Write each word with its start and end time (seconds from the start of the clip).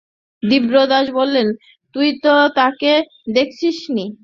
বিপ্রদাস 0.43 1.05
বললে, 1.11 1.41
তুই 1.95 2.09
তো 2.23 2.33
তাঁকে 2.55 2.93
দেখিস 3.35 3.77
নি। 3.89 4.05